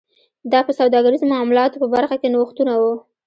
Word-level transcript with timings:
دا 0.51 0.59
په 0.67 0.71
سوداګریزو 0.79 1.29
معاملاتو 1.33 1.81
په 1.83 1.87
برخه 1.95 2.15
کې 2.21 2.31
نوښتونه 2.33 2.73
و 2.81 2.83